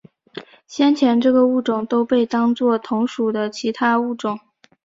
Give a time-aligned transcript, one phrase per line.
[0.65, 4.39] 先前这个物种都被当作同属的其他物种。